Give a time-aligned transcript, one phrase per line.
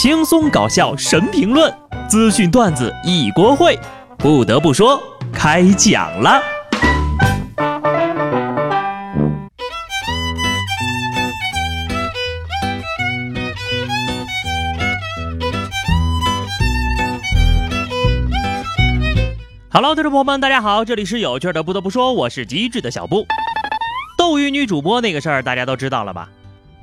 [0.00, 1.70] 轻松搞笑神评论，
[2.08, 3.78] 资讯段子一锅烩。
[4.16, 4.98] 不得不说，
[5.30, 6.40] 开讲了。
[19.70, 21.62] Hello，听众朋友们，大家好，这里是有趣的。
[21.62, 23.26] 不得不说，我是机智的小布。
[24.16, 26.30] 斗鱼女主播那个事儿，大家都知道了吧？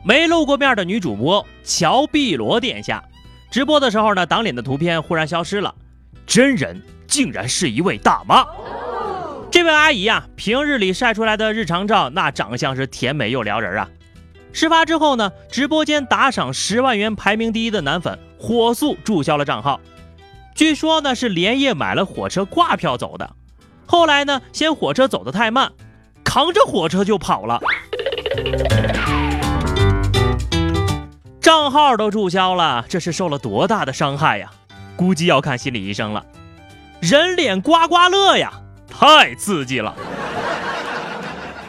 [0.08, 3.04] 没露过面的女主播乔碧罗殿下，
[3.52, 5.75] 直播的时候呢，挡脸的图片忽然消失了，
[6.25, 8.46] 真人竟然是一位大妈。
[9.52, 13.89] 这位阿姨啊，平日里晒出来的日常照，那长相是甜美又撩人啊。
[14.54, 19.82] 事发之后呢，直播间打赏十万元排名第一的男粉火速注销了账号，
[20.55, 23.30] 据说呢是连夜买了火车挂票走的，
[23.86, 25.69] 后来呢嫌火车走得太慢，
[26.24, 27.60] 扛着火车就跑了。
[31.47, 34.52] 账号都注销了，这是受了多大的伤害呀？
[34.97, 36.25] 估计要看心理医生了。
[36.99, 38.52] 人脸刮刮乐呀，
[38.89, 39.95] 太刺激了！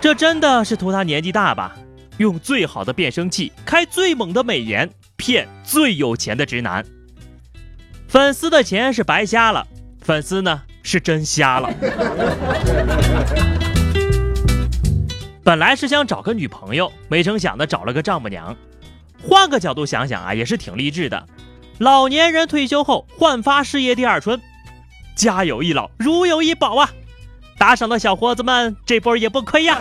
[0.00, 1.77] 这真的是图他年纪大吧？
[2.16, 6.84] 用最好的变声器，开最猛的美颜，骗最有钱的直男。
[8.08, 9.64] 粉丝的钱是白瞎了，
[10.00, 11.72] 粉丝呢是真瞎了。
[15.44, 18.56] 本来是想找个女朋友，没成想的找了个丈母娘。
[19.22, 21.27] 换个角度想想啊，也是挺励志的。
[21.78, 24.41] 老年人退休后焕发事业第二春，
[25.14, 26.91] 家有一老如有一宝啊！
[27.58, 29.80] 打赏的小伙子们这波也不亏呀。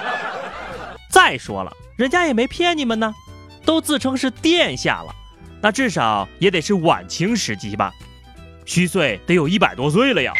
[1.10, 3.14] 再说了，人家也没骗你们呢，
[3.64, 5.14] 都自称是殿下了，
[5.60, 7.92] 那至少也得是晚清时期吧？
[8.64, 10.32] 虚岁得有一百多岁了呀！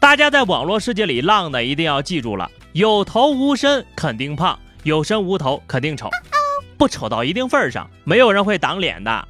[0.00, 2.50] 大家在网络世界里浪的一定要记住了。
[2.72, 6.10] 有头无身肯定胖，有身无头肯定丑，
[6.76, 9.26] 不丑到一定份上，没有人会挡脸的。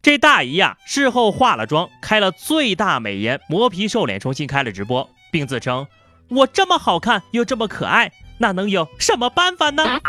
[0.00, 5.86] 这大姨呀，事后化了妆，开了最大美颜磨皮瘦脸，重新开了直播，并自称
[6.28, 10.00] 我这么好看又这么可爱，那能有什么办法呢？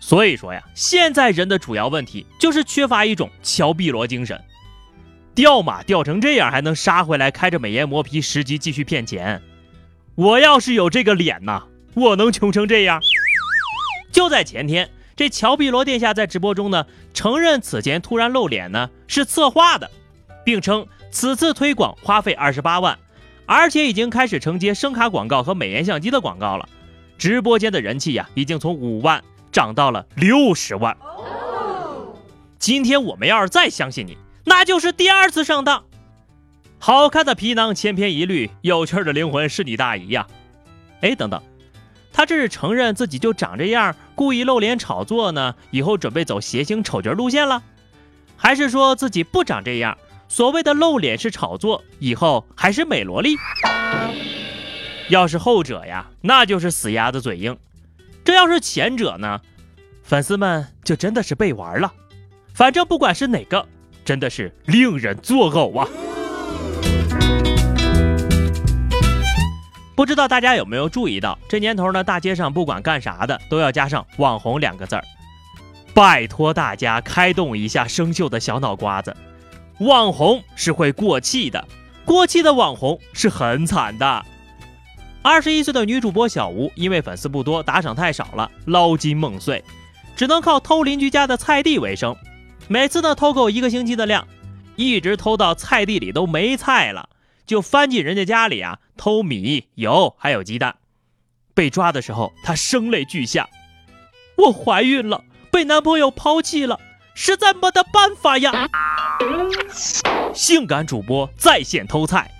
[0.00, 4.38] 所以说呀，现在人的主要问题就是缺乏一种乔碧罗精神。
[5.34, 9.42] 掉马掉成这样还能杀回来，开着美颜磨皮十级继续骗钱。
[10.14, 11.64] 我要是有这个脸呐，
[11.94, 13.00] 我能穷成这样？
[14.12, 19.90] 就在前天，这乔碧罗殿下在直播中呢，承认此前突然露脸呢是策划的，
[20.44, 22.96] 并称此次推广花费二十八万，
[23.44, 26.68] 而且已经开始承接声卡广告和美颜相机的广告了。
[27.18, 30.96] 直播间的人气呀，已经从五万涨到了六十万。
[32.60, 34.16] 今天我们要是再相信你。
[34.44, 35.84] 那就是第二次上当。
[36.78, 40.26] 好看的皮囊千篇一律，有趣的灵魂是你大姨呀！
[41.00, 41.42] 哎，等等，
[42.12, 45.54] 他这是承认自己就长这样，故意露脸炒作呢？
[45.70, 47.62] 以后准备走谐星丑角路线了？
[48.36, 49.96] 还是说自己不长这样，
[50.28, 53.36] 所谓的露脸是炒作，以后还是美萝莉？
[55.08, 57.54] 要是后者呀，那就是死鸭子嘴硬；
[58.24, 59.40] 这要是前者呢，
[60.02, 61.92] 粉丝们就真的是被玩了。
[62.52, 63.66] 反正不管是哪个。
[64.04, 65.88] 真的是令人作呕啊！
[69.96, 75.04] 不知道大家有没有注意到，这年头呢，大街上不管干啥的都要加上“网红”两个字儿。
[75.94, 79.16] 拜托大家开动一下生锈的小脑瓜子，
[79.78, 81.64] 网红是会过气的，
[82.04, 84.24] 过气的网红是很惨的。
[85.22, 89.62] 二十一岁的女主播小吴，因为粉丝不多，打赏太少了，捞金梦碎，
[90.16, 92.14] 只能靠偷邻居家的菜地为生。
[92.68, 94.26] 每次呢偷够一个星期的量，
[94.76, 97.08] 一直偷到菜地里都没菜了，
[97.46, 100.76] 就翻进人家家里啊偷米、油还有鸡蛋。
[101.54, 103.48] 被抓的时候，她声泪俱下
[104.36, 106.80] ：“我怀孕了，被男朋友抛弃了，
[107.14, 108.68] 实在没得办法呀。”
[110.34, 112.30] 性感主播在线偷菜，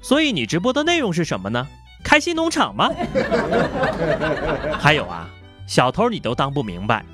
[0.00, 1.66] 所以你直播的内容是什么呢？
[2.04, 2.90] 开心农场吗？
[4.78, 5.28] 还有啊，
[5.66, 7.04] 小偷你都当不明白，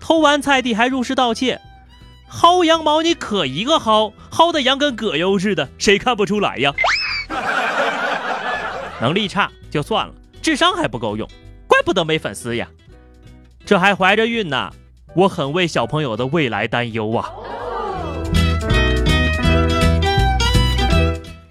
[0.00, 1.60] 偷完菜地还入室盗窃。
[2.30, 6.72] 薅羊毛，你可一个薅，薅的羊跟葛优似的，谁看不出来呀？
[9.00, 11.28] 能力差就算了，智商还不够用，
[11.66, 12.68] 怪不得没粉丝呀。
[13.64, 14.70] 这还怀着孕呢，
[15.14, 17.32] 我很为小朋友的未来担忧啊。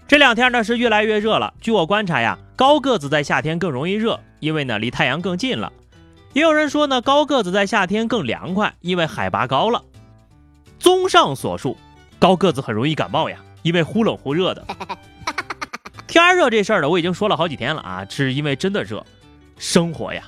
[0.08, 5.74] 这两天呢是越来越热了，据我观察呀，高个子在夏天更容易热，因为呢离太阳更近了。
[6.34, 9.84] 也有人说呢，高个子在夏天更凉快，因为海拔高了。
[10.80, 11.78] 综上所述，
[12.18, 14.66] 高个子很容易感冒呀，因为忽冷忽热的。
[16.08, 19.06] 天热这事儿呢，我已经说了好几天了啊，是因为真的热。
[19.58, 20.24] 生活呀，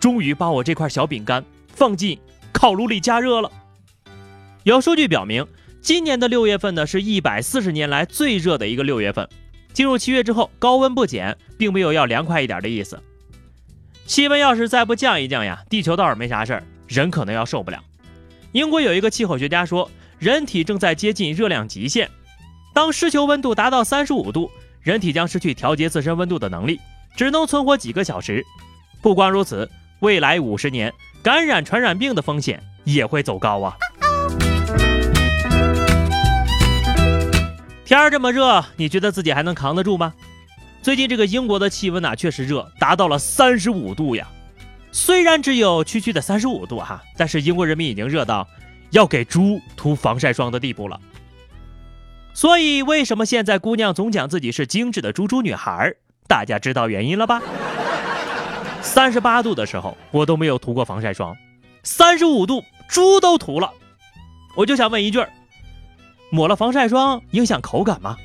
[0.00, 2.18] 终于把我这块小饼干放进
[2.52, 3.52] 烤炉里加热了。
[4.64, 5.46] 有数据表明，
[5.80, 9.28] 今年的六月份呢是一百四十年来最热的一个六月份。
[9.72, 13.00] 进入七月之后，高温不减，并没有要凉快一点的意思。
[14.04, 17.78] 气温要是再不降一降呀，地球倒是没啥事儿，人可能要受不了。
[18.52, 19.88] 英国有一个气候学家说，
[20.18, 22.08] 人体正在接近热量极限，
[22.74, 24.50] 当湿球温度达到三十五度，
[24.82, 26.80] 人体将失去调节自身温度的能力，
[27.14, 28.44] 只能存活几个小时。
[29.00, 29.70] 不光如此，
[30.00, 30.92] 未来五十年
[31.22, 33.76] 感染传染病的风险也会走高啊。
[37.84, 40.12] 天儿这么热，你觉得自己还能扛得住吗？
[40.82, 44.26] 最近这个英国的气温呐，确实热，达到了三十五度呀。
[44.92, 48.46] 虽然只有区区的三十五度哈，但是英国人民已经热到
[48.90, 51.00] 要给猪涂防晒霜的地步了。
[52.32, 55.94] 所以，为什么现在姑娘总讲自己是精致的猪猪女孩？
[56.26, 57.42] 大家知道原因了吧？
[58.82, 61.34] 三十八度的时候，我都没有涂过防晒霜；
[61.82, 63.70] 三十五度，猪都涂了。
[64.56, 65.24] 我就想问一句。
[66.30, 68.16] 抹了防晒霜影响口感吗？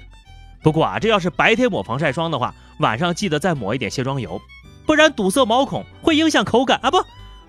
[0.61, 4.39] 不过啊，这要是白天抹防晒霜的话，晚上记得再抹一点卸妆油，
[4.85, 7.03] 不然堵塞毛孔会影响口感啊，不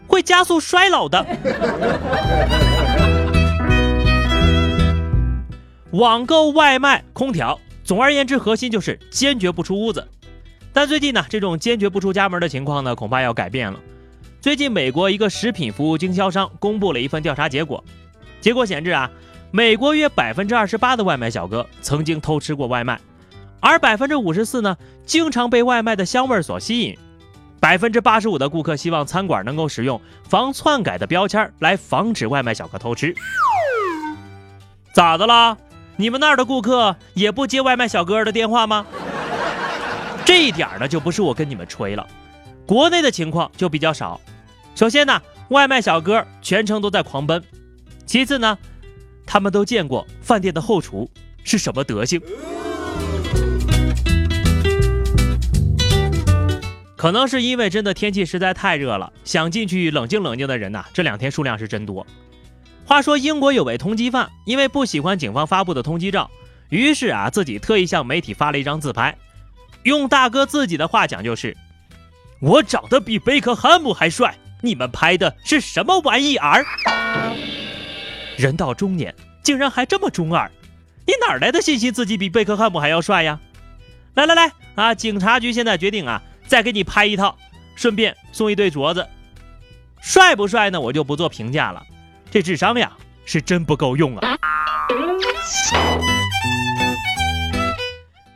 [0.07, 1.25] 会加速衰老的。
[5.93, 10.07] 网购、外卖、空调，总而言之，核心就是坚决不出屋子。
[10.73, 13.79] 但最近呢，这种坚决不出家门的情况呢，恐怕要改变了。
[14.41, 17.83] 最近，美国一个食品服务经销商公布了一份调查结果，
[18.41, 19.11] 结果显示啊。
[19.53, 23.01] 美国约百分之二十八的外卖小哥曾经偷吃过外卖，
[23.61, 26.99] 而百分之五十四呢，经常被外卖的香味所吸引。
[27.61, 33.15] 百分之八十五的顾客希望餐馆能够使用防篡改的标签来防止外卖小哥偷吃。
[34.93, 35.57] 咋的啦？
[35.97, 38.87] 你们那儿的顾客也不接外卖小哥的电话吗？
[40.25, 42.07] 这一点呢，就不是我跟你们吹了，
[42.67, 44.21] 国内的情况就比较少。
[44.75, 47.41] 首先呢，外卖小哥全程都在狂奔；
[48.07, 48.59] 其次呢。
[49.29, 51.11] 他们都见过饭店的后厨
[51.43, 52.23] 是什么德行，
[57.07, 62.05] 可能是因为真的天气实在太热了，想进去冷静冷静的人呐，这两天数量是真多。
[62.85, 66.29] 话说英国有位通缉犯，因为不喜欢警方发布的通缉照，
[66.69, 69.17] 于是啊自己特意向媒体发了一张自拍，
[69.85, 71.57] 用大哥自己的话讲就是
[72.43, 76.67] ：“我长得比贝克汉姆还帅，你们拍的是什么玩意儿？”
[78.37, 79.15] 人到中年，
[79.45, 80.51] 竟然还这么中二，
[81.07, 83.39] 你哪来的信心自己比贝克汉姆还要帅呀？
[84.15, 84.93] 来来来啊！
[84.93, 87.37] 警察局现在决定啊，再给你拍一套，
[87.75, 89.07] 顺便送一对镯子。
[90.01, 90.81] 帅不帅呢？
[90.81, 91.83] 我就不做评价了。
[92.31, 92.93] 这智商呀，
[93.25, 94.39] 是真不够用啊！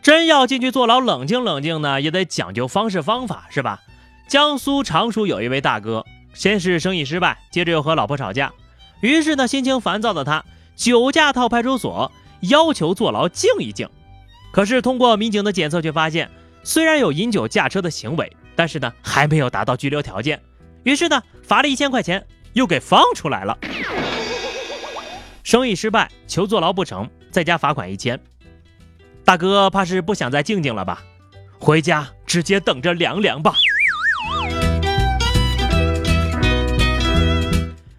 [0.02, 3.80] 真要进去坐牢冷静冷静呢，也得讲究方式方法，是吧？
[4.26, 6.04] 江苏常熟有一位大哥，
[6.34, 8.52] 先是生意失败，接着又和老婆吵架。
[9.00, 10.44] 于是呢，心情烦躁的他
[10.76, 12.10] 酒驾到派出所，
[12.40, 13.88] 要求坐牢静一静。
[14.50, 16.30] 可是通过民警的检测，却发现
[16.62, 20.40] 虽然有饮酒驾车的行为，但是呢，还没有达到拘留条件。
[20.82, 23.56] 于是呢，罚了一千块钱，又给放出来了。
[25.42, 28.20] 生意失败，求坐牢不成，再加罚款一千。
[29.24, 31.02] 大哥怕是不想再静静了吧？
[31.58, 33.54] 回家直接等着凉凉吧。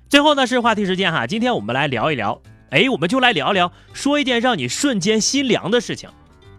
[0.09, 6.09] 最后呢是话题时间哈，今天我们来聊一聊，哎，我们就来聊聊，说一件让你瞬间心凉的事情。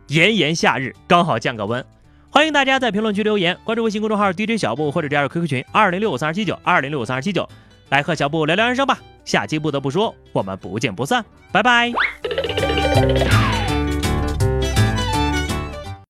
[0.09, 1.85] 炎炎夏日，刚好降个温，
[2.31, 7.49] 欢迎大家在评论区留言，关注微信公众号 DJ 小布或者加入 QQ 群二零六五三二七九二零六五三二七九，
[7.89, 8.99] 来和小布聊聊人生吧。
[9.25, 11.93] 下期不得不说，我们不见不散，拜拜。